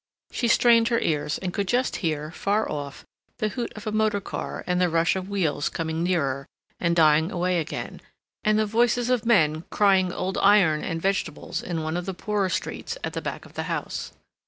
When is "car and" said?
4.19-4.81